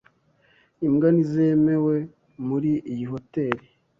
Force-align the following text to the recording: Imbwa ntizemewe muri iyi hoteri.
Imbwa 0.87 1.07
ntizemewe 1.13 1.95
muri 2.47 2.71
iyi 2.91 3.05
hoteri. 3.11 3.65